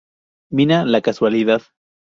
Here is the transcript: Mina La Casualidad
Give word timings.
Mina 0.49 0.83
La 0.83 1.03
Casualidad 1.03 1.61